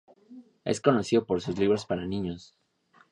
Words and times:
Es 0.65 0.81
conocido 0.81 1.25
por 1.27 1.41
sus 1.43 1.59
libros 1.59 1.85
para 1.85 2.07
niños. 2.07 2.55